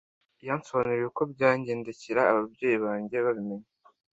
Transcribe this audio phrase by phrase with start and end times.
[0.47, 3.67] Yansobanuriye uko byangendekera ababyeyi banjye babimenye